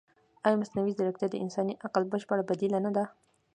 ایا 0.45 0.59
مصنوعي 0.61 0.93
ځیرکتیا 0.97 1.27
د 1.31 1.35
انساني 1.43 1.73
عقل 1.85 2.03
بشپړه 2.11 2.43
بدیله 2.49 2.79
نه 2.85 2.91
ده؟ 2.95 3.03